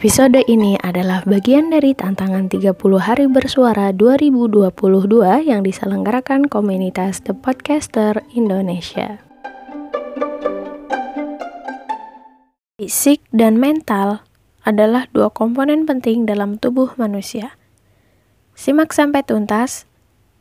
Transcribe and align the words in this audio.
Episode 0.00 0.40
ini 0.48 0.80
adalah 0.80 1.20
bagian 1.28 1.68
dari 1.68 1.92
tantangan 1.92 2.48
30 2.48 2.72
hari 3.04 3.28
bersuara 3.28 3.92
2022 3.92 4.72
yang 5.44 5.60
diselenggarakan 5.60 6.48
komunitas 6.48 7.20
The 7.20 7.36
Podcaster 7.36 8.24
Indonesia. 8.32 9.20
Fisik 12.80 13.20
dan 13.28 13.60
mental 13.60 14.24
adalah 14.64 15.04
dua 15.12 15.28
komponen 15.28 15.84
penting 15.84 16.24
dalam 16.24 16.56
tubuh 16.56 16.96
manusia. 16.96 17.60
Simak 18.56 18.96
sampai 18.96 19.20
tuntas 19.20 19.84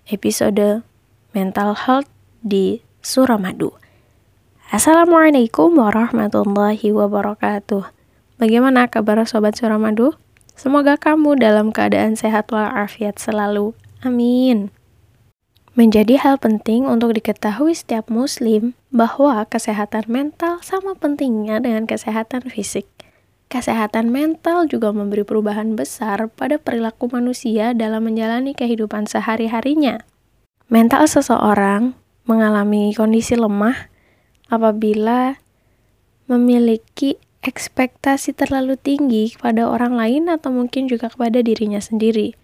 episode 0.07 0.88
Mental 1.36 1.76
Health 1.76 2.07
di 2.39 2.80
Suramadu. 3.04 3.76
Assalamualaikum 4.71 5.76
warahmatullahi 5.76 6.96
wabarakatuh. 6.96 7.98
Bagaimana 8.39 8.88
kabar 8.88 9.20
Sobat 9.27 9.59
Suramadu? 9.59 10.16
Semoga 10.55 10.95
kamu 10.95 11.43
dalam 11.43 11.75
keadaan 11.75 12.16
sehat 12.16 12.48
walafiat 12.55 13.20
selalu. 13.20 13.75
Amin. 13.99 14.71
Menjadi 15.75 16.15
hal 16.15 16.39
penting 16.39 16.88
untuk 16.88 17.20
diketahui 17.20 17.75
setiap 17.75 18.07
muslim 18.07 18.79
bahwa 18.95 19.43
kesehatan 19.43 20.07
mental 20.07 20.63
sama 20.63 20.95
pentingnya 20.95 21.59
dengan 21.59 21.84
kesehatan 21.84 22.48
fisik. 22.48 22.88
Kesehatan 23.52 24.07
mental 24.07 24.71
juga 24.71 24.95
memberi 24.95 25.27
perubahan 25.27 25.76
besar 25.76 26.31
pada 26.31 26.55
perilaku 26.55 27.12
manusia 27.12 27.76
dalam 27.76 28.07
menjalani 28.07 28.55
kehidupan 28.55 29.03
sehari-harinya. 29.03 30.07
Mental 30.71 31.03
seseorang 31.12 31.91
mengalami 32.23 32.95
kondisi 32.95 33.35
lemah 33.35 33.91
apabila 34.48 35.35
memiliki 36.31 37.20
ekspektasi 37.39 38.35
terlalu 38.35 38.75
tinggi 38.75 39.32
kepada 39.32 39.71
orang 39.71 39.95
lain 39.95 40.27
atau 40.27 40.51
mungkin 40.51 40.91
juga 40.91 41.07
kepada 41.07 41.40
dirinya 41.40 41.79
sendiri. 41.79 42.35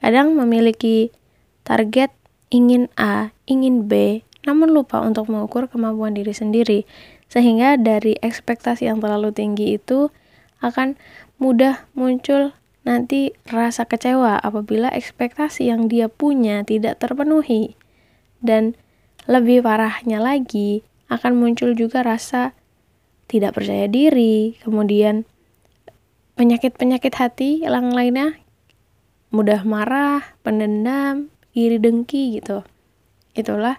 Kadang 0.00 0.32
memiliki 0.32 1.12
target 1.62 2.08
ingin 2.48 2.88
A, 2.96 3.36
ingin 3.44 3.84
B, 3.84 4.24
namun 4.48 4.72
lupa 4.72 5.04
untuk 5.04 5.28
mengukur 5.28 5.68
kemampuan 5.68 6.16
diri 6.16 6.32
sendiri. 6.32 6.88
Sehingga 7.30 7.76
dari 7.78 8.16
ekspektasi 8.18 8.88
yang 8.88 8.98
terlalu 8.98 9.30
tinggi 9.30 9.76
itu 9.78 10.10
akan 10.64 10.96
mudah 11.38 11.86
muncul 11.94 12.52
nanti 12.82 13.36
rasa 13.46 13.84
kecewa 13.84 14.40
apabila 14.40 14.88
ekspektasi 14.90 15.68
yang 15.68 15.86
dia 15.86 16.08
punya 16.08 16.64
tidak 16.64 16.96
terpenuhi. 16.98 17.76
Dan 18.40 18.72
lebih 19.28 19.60
parahnya 19.60 20.16
lagi, 20.16 20.80
akan 21.12 21.36
muncul 21.36 21.76
juga 21.76 22.00
rasa 22.00 22.56
tidak 23.30 23.54
percaya 23.54 23.86
diri, 23.86 24.58
kemudian 24.58 25.22
penyakit-penyakit 26.34 27.14
hati 27.14 27.62
yang 27.62 27.94
lainnya 27.94 28.34
mudah 29.30 29.62
marah, 29.62 30.34
pendendam, 30.42 31.30
iri 31.54 31.78
dengki 31.78 32.42
gitu. 32.42 32.66
Itulah 33.38 33.78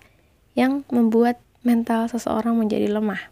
yang 0.55 0.87
membuat 0.87 1.43
mental 1.67 2.07
seseorang 2.07 2.55
menjadi 2.55 2.87
lemah. 2.87 3.27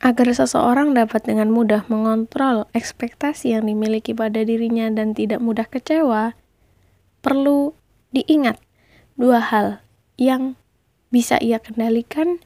Agar 0.00 0.32
seseorang 0.32 0.96
dapat 0.96 1.24
dengan 1.28 1.52
mudah 1.52 1.84
mengontrol 1.88 2.68
ekspektasi 2.76 3.56
yang 3.56 3.68
dimiliki 3.68 4.12
pada 4.16 4.40
dirinya 4.44 4.88
dan 4.88 5.12
tidak 5.12 5.40
mudah 5.40 5.64
kecewa, 5.68 6.36
perlu 7.24 7.72
diingat 8.12 8.60
dua 9.16 9.40
hal 9.40 9.80
yang 10.20 10.56
bisa 11.08 11.40
ia 11.40 11.62
kendalikan 11.62 12.42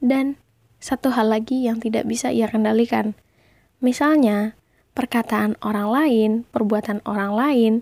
dan 0.00 0.40
satu 0.84 1.16
hal 1.16 1.32
lagi 1.32 1.64
yang 1.64 1.80
tidak 1.80 2.04
bisa 2.04 2.28
ia 2.28 2.44
kendalikan. 2.44 3.16
Misalnya, 3.80 4.52
perkataan 4.92 5.56
orang 5.64 5.88
lain, 5.88 6.30
perbuatan 6.52 7.00
orang 7.08 7.32
lain, 7.32 7.72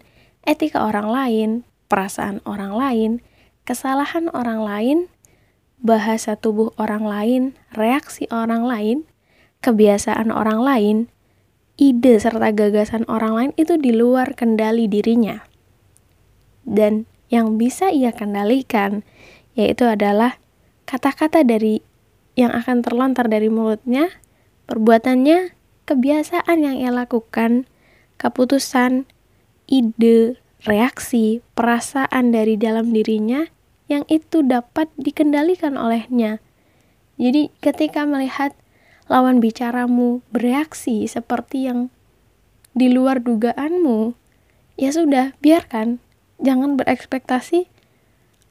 etika 0.46 0.86
orang 0.86 1.10
lain, 1.10 1.48
perasaan 1.90 2.38
orang 2.46 2.78
lain, 2.78 3.10
kesalahan 3.66 4.30
orang 4.30 4.62
lain, 4.62 4.98
bahasa 5.82 6.38
tubuh 6.38 6.70
orang 6.78 7.02
lain, 7.02 7.42
reaksi 7.74 8.30
orang 8.30 8.62
lain, 8.62 9.02
kebiasaan 9.66 10.30
orang 10.30 10.62
lain, 10.62 10.96
ide 11.74 12.22
serta 12.22 12.54
gagasan 12.54 13.02
orang 13.10 13.34
lain 13.34 13.52
itu 13.58 13.82
di 13.82 13.90
luar 13.90 14.38
kendali 14.38 14.86
dirinya. 14.86 15.42
Dan 16.62 17.10
yang 17.34 17.58
bisa 17.58 17.90
ia 17.90 18.14
kendalikan 18.14 19.02
yaitu 19.58 19.90
adalah 19.90 20.38
kata-kata 20.86 21.42
dari 21.42 21.82
yang 22.38 22.52
akan 22.52 22.80
terlontar 22.80 23.28
dari 23.28 23.52
mulutnya, 23.52 24.08
perbuatannya, 24.70 25.52
kebiasaan 25.84 26.58
yang 26.64 26.76
ia 26.80 26.92
lakukan, 26.94 27.68
keputusan, 28.16 29.04
ide, 29.68 30.40
reaksi, 30.64 31.42
perasaan 31.58 32.30
dari 32.32 32.54
dalam 32.56 32.94
dirinya 32.94 33.50
yang 33.90 34.06
itu 34.08 34.40
dapat 34.40 34.88
dikendalikan 34.96 35.76
olehnya. 35.76 36.40
Jadi 37.20 37.52
ketika 37.60 38.08
melihat 38.08 38.56
lawan 39.10 39.42
bicaramu 39.42 40.24
bereaksi 40.32 41.04
seperti 41.04 41.68
yang 41.68 41.92
di 42.72 42.88
luar 42.88 43.20
dugaanmu, 43.20 44.16
ya 44.80 44.90
sudah, 44.94 45.36
biarkan. 45.44 46.00
Jangan 46.42 46.80
berekspektasi 46.80 47.68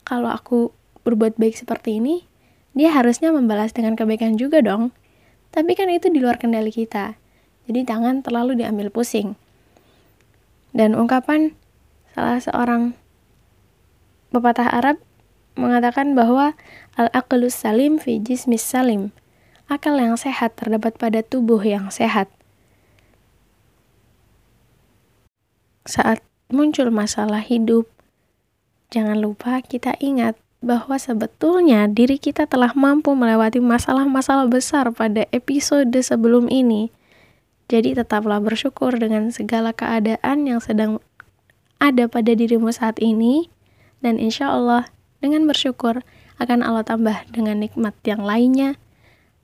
kalau 0.05 0.29
aku 0.29 0.71
berbuat 1.01 1.35
baik 1.41 1.57
seperti 1.57 1.97
ini, 1.97 2.29
dia 2.71 2.95
harusnya 2.95 3.35
membalas 3.35 3.75
dengan 3.75 3.99
kebaikan 3.99 4.39
juga 4.39 4.63
dong. 4.63 4.95
Tapi 5.51 5.75
kan 5.75 5.91
itu 5.91 6.07
di 6.07 6.23
luar 6.23 6.39
kendali 6.39 6.71
kita. 6.71 7.19
Jadi 7.67 7.83
jangan 7.83 8.23
terlalu 8.23 8.63
diambil 8.63 8.87
pusing. 8.87 9.35
Dan 10.71 10.95
ungkapan 10.95 11.51
salah 12.15 12.39
seorang 12.39 12.95
pepatah 14.31 14.71
Arab 14.71 15.03
mengatakan 15.59 16.15
bahwa 16.15 16.55
al-aqlus 16.95 17.59
salim 17.59 17.99
fi 17.99 18.23
jismis 18.23 18.63
salim. 18.63 19.11
Akal 19.67 19.99
yang 19.99 20.15
sehat 20.15 20.55
terdapat 20.55 20.95
pada 20.95 21.23
tubuh 21.23 21.59
yang 21.63 21.91
sehat. 21.91 22.27
Saat 25.87 26.23
muncul 26.51 26.91
masalah 26.91 27.43
hidup, 27.43 27.87
jangan 28.91 29.19
lupa 29.19 29.63
kita 29.63 29.95
ingat 30.03 30.39
bahwa 30.61 30.93
sebetulnya 31.01 31.89
diri 31.89 32.21
kita 32.21 32.45
telah 32.45 32.71
mampu 32.77 33.17
melewati 33.17 33.57
masalah-masalah 33.57 34.45
besar 34.45 34.93
pada 34.93 35.25
episode 35.33 35.89
sebelum 35.89 36.47
ini. 36.53 36.93
Jadi 37.65 37.97
tetaplah 37.97 38.37
bersyukur 38.37 38.93
dengan 38.93 39.33
segala 39.33 39.73
keadaan 39.73 40.45
yang 40.45 40.61
sedang 40.61 41.01
ada 41.81 42.05
pada 42.05 42.37
dirimu 42.37 42.69
saat 42.69 43.01
ini. 43.01 43.49
Dan 44.05 44.21
insya 44.21 44.53
Allah 44.53 44.89
dengan 45.17 45.49
bersyukur 45.49 46.05
akan 46.37 46.61
Allah 46.61 46.85
tambah 46.85 47.25
dengan 47.33 47.57
nikmat 47.57 47.97
yang 48.05 48.21
lainnya. 48.21 48.77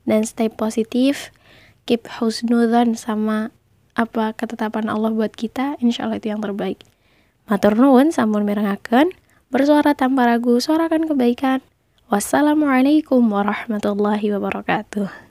Dan 0.06 0.22
stay 0.22 0.46
positif 0.46 1.34
keep 1.82 2.06
husnudhan 2.22 2.94
sama 2.94 3.50
apa 3.98 4.38
ketetapan 4.38 4.86
Allah 4.86 5.10
buat 5.10 5.34
kita. 5.34 5.82
Insya 5.82 6.06
Allah 6.06 6.22
itu 6.22 6.30
yang 6.30 6.38
terbaik. 6.38 6.78
Matur 7.50 7.74
nuwun 7.74 8.14
sampun 8.14 8.46
mirengaken 8.46 9.10
Bersuara 9.48 9.96
tanpa 9.96 10.28
ragu, 10.28 10.60
suarakan 10.60 11.08
kebaikan. 11.08 11.64
Wassalamualaikum 12.12 13.24
warahmatullahi 13.32 14.28
wabarakatuh. 14.36 15.27